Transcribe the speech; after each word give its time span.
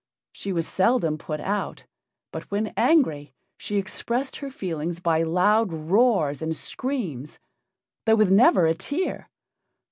She 0.31 0.51
was 0.51 0.67
seldom 0.67 1.19
put 1.19 1.39
out, 1.39 1.83
but 2.31 2.49
when 2.49 2.73
angry 2.75 3.33
she 3.59 3.77
expressed 3.77 4.37
her 4.37 4.49
feelings 4.49 4.99
by 4.99 5.21
loud 5.21 5.71
roars 5.71 6.41
and 6.41 6.55
screams, 6.55 7.37
though 8.07 8.15
with 8.15 8.31
never 8.31 8.65
a 8.65 8.73
tear! 8.73 9.29